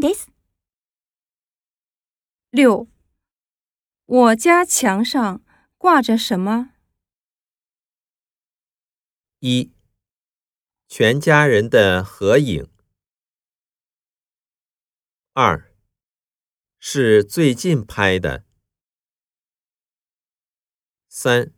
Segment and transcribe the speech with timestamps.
[0.00, 0.28] です。
[2.50, 2.88] 六，
[4.06, 5.42] 我家墙上
[5.76, 6.70] 挂着什么？
[9.40, 9.70] 一，
[10.88, 12.66] 全家人的合影。
[15.34, 15.70] 二，
[16.78, 18.44] 是最近拍的。
[21.10, 21.52] 三，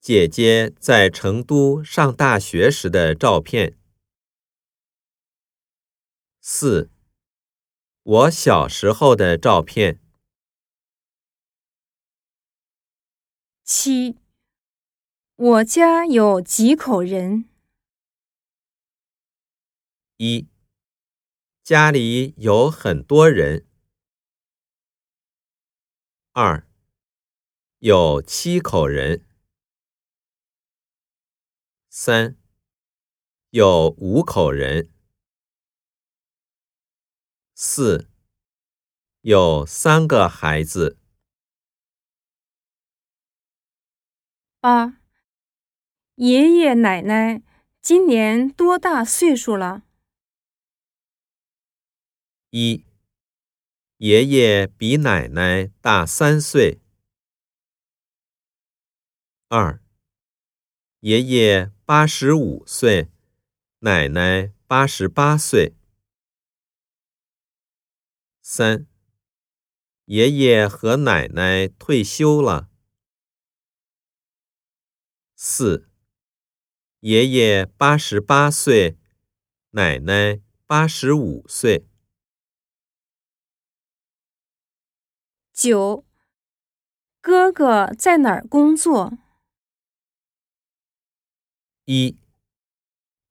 [0.00, 3.76] 姐姐在成都上大学时的照片。
[6.44, 6.90] 四，
[8.02, 10.00] 我小时候的照片。
[13.62, 14.16] 七，
[15.36, 17.48] 我家有几口人？
[20.16, 20.48] 一，
[21.62, 23.64] 家里有很多人。
[26.32, 26.66] 二，
[27.78, 29.24] 有七口人。
[31.88, 32.36] 三，
[33.52, 34.88] 有五口人。
[37.64, 38.08] 四，
[39.20, 40.98] 有三个孩子。
[44.58, 44.98] 八，
[46.16, 47.40] 爷爷奶奶
[47.80, 49.82] 今年多大岁数了？
[52.50, 52.84] 一，
[53.98, 56.80] 爷爷比奶奶大三岁。
[59.48, 59.80] 二，
[60.98, 63.08] 爷爷八十五岁，
[63.82, 65.74] 奶奶八十八岁。
[68.44, 68.88] 三，
[70.06, 72.68] 爷爷和奶奶退休了。
[75.36, 75.88] 四，
[77.00, 78.98] 爷爷八十八岁，
[79.70, 81.86] 奶奶八十五岁。
[85.52, 86.04] 九，
[87.20, 89.12] 哥哥在哪儿工作？
[91.84, 92.18] 一，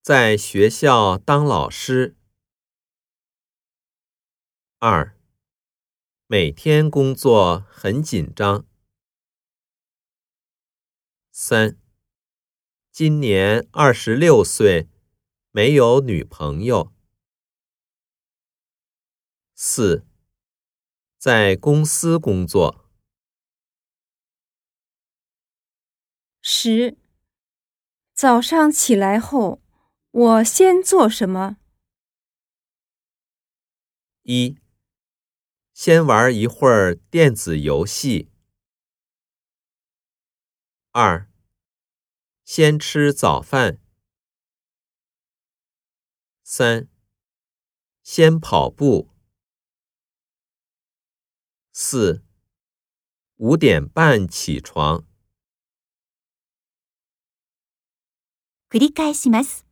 [0.02, 2.16] 在学校当老师。
[4.84, 5.16] 二，
[6.26, 8.66] 每天工作很紧张。
[11.32, 11.78] 三，
[12.92, 14.88] 今年二十六岁，
[15.52, 16.92] 没有女朋友。
[19.54, 20.04] 四，
[21.20, 22.90] 在公司工作。
[26.42, 26.98] 十，
[28.16, 29.62] 早上起来后，
[30.10, 31.58] 我先做什么？
[34.24, 34.58] 一。
[35.73, 38.31] 先玩一会儿电子游戏。
[40.93, 41.29] 二，
[42.45, 43.79] 先吃早饭。
[46.43, 46.89] 三，
[48.03, 49.11] 先跑步。
[51.73, 52.23] 四，
[53.37, 55.05] 五点半起床。
[58.71, 59.65] 繰り返します。